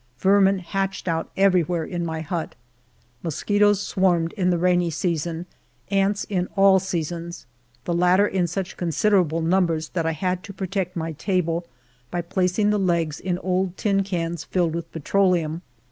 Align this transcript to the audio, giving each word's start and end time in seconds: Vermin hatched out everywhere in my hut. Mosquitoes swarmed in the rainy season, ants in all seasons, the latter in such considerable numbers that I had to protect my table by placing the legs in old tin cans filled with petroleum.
Vermin 0.17 0.57
hatched 0.57 1.07
out 1.07 1.29
everywhere 1.37 1.83
in 1.83 2.03
my 2.03 2.21
hut. 2.21 2.55
Mosquitoes 3.21 3.79
swarmed 3.83 4.33
in 4.33 4.49
the 4.49 4.57
rainy 4.57 4.89
season, 4.89 5.45
ants 5.91 6.23
in 6.23 6.47
all 6.55 6.79
seasons, 6.79 7.45
the 7.85 7.93
latter 7.93 8.25
in 8.27 8.47
such 8.47 8.77
considerable 8.77 9.41
numbers 9.43 9.89
that 9.89 10.07
I 10.07 10.13
had 10.13 10.41
to 10.45 10.53
protect 10.53 10.95
my 10.95 11.11
table 11.11 11.67
by 12.09 12.21
placing 12.23 12.71
the 12.71 12.79
legs 12.79 13.19
in 13.19 13.37
old 13.37 13.77
tin 13.77 14.01
cans 14.03 14.43
filled 14.43 14.73
with 14.73 14.91
petroleum. 14.91 15.61